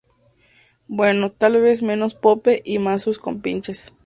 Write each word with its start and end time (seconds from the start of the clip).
Bueno, 0.87 1.31
tal 1.31 1.61
vez 1.61 1.83
menos 1.83 2.15
Pope 2.15 2.63
y 2.65 2.79
más 2.79 3.03
sus 3.03 3.19
compinches". 3.19 3.93